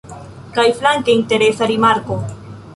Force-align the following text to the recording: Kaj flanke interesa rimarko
Kaj 0.55 0.65
flanke 0.79 1.15
interesa 1.19 1.71
rimarko 1.75 2.21